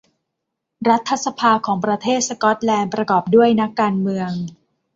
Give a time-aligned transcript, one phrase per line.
[0.89, 4.31] รัฐสภาของประเทศสก๊อตแลนด์ประกอบด้วยนักการเมือง